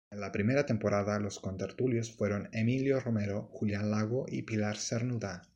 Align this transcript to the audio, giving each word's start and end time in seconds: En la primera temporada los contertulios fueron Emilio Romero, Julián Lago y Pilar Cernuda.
En 0.09 0.19
la 0.19 0.31
primera 0.31 0.65
temporada 0.65 1.19
los 1.19 1.39
contertulios 1.39 2.11
fueron 2.11 2.49
Emilio 2.53 2.99
Romero, 3.01 3.49
Julián 3.51 3.91
Lago 3.91 4.25
y 4.27 4.41
Pilar 4.41 4.75
Cernuda. 4.77 5.43